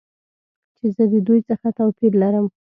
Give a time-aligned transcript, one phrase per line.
[0.77, 2.45] چې زه د دوی څخه توپیر لرم.